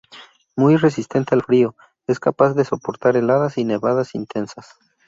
[0.55, 1.75] Muy resistente al frío,
[2.07, 4.79] es capaz de soportar heladas y nevadas intensas.